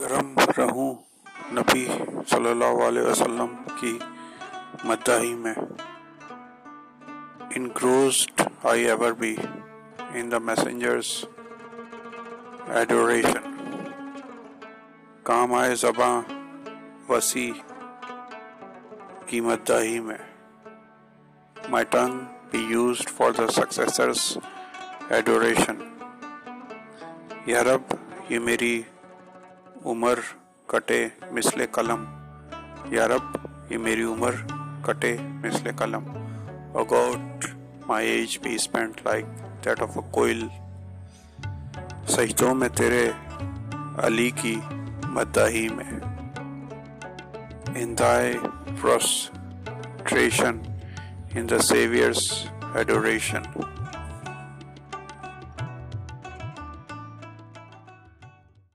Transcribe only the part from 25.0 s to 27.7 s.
adoration یا